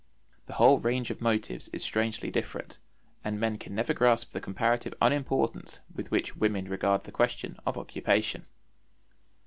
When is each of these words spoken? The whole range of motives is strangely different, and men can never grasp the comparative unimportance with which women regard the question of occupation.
The 0.47 0.53
whole 0.53 0.79
range 0.79 1.11
of 1.11 1.21
motives 1.21 1.67
is 1.67 1.83
strangely 1.83 2.31
different, 2.31 2.79
and 3.23 3.39
men 3.39 3.59
can 3.59 3.75
never 3.75 3.93
grasp 3.93 4.31
the 4.31 4.41
comparative 4.41 4.95
unimportance 4.99 5.77
with 5.93 6.09
which 6.09 6.35
women 6.35 6.67
regard 6.67 7.03
the 7.03 7.11
question 7.11 7.55
of 7.67 7.77
occupation. 7.77 8.47